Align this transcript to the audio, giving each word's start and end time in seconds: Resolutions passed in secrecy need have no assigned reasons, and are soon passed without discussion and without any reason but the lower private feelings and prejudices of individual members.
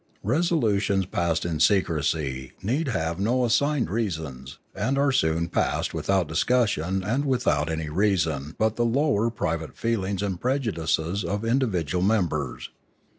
Resolutions 0.23 1.05
passed 1.05 1.45
in 1.45 1.59
secrecy 1.59 2.53
need 2.63 2.87
have 2.87 3.19
no 3.19 3.45
assigned 3.45 3.87
reasons, 3.91 4.57
and 4.73 4.97
are 4.97 5.11
soon 5.11 5.47
passed 5.47 5.93
without 5.93 6.27
discussion 6.27 7.03
and 7.03 7.23
without 7.23 7.69
any 7.69 7.87
reason 7.87 8.55
but 8.57 8.77
the 8.77 8.83
lower 8.83 9.29
private 9.29 9.77
feelings 9.77 10.23
and 10.23 10.41
prejudices 10.41 11.23
of 11.23 11.45
individual 11.45 12.03
members. 12.03 12.71